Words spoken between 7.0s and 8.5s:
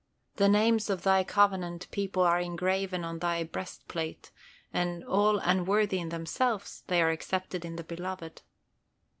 are accepted in the Beloved.